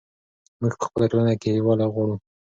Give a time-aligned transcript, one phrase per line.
[0.59, 2.15] موږ په خپله ټولنه کې یووالی غواړو.